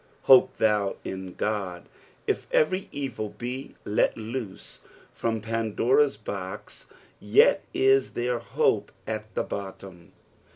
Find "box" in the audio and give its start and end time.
6.23-6.87